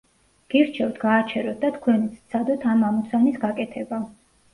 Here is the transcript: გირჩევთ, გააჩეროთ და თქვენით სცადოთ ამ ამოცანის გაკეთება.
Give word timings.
გირჩევთ, 0.51 0.95
გააჩეროთ 1.01 1.59
და 1.65 1.69
თქვენით 1.75 2.15
სცადოთ 2.21 2.65
ამ 2.71 2.81
ამოცანის 2.89 3.37
გაკეთება. 3.45 4.01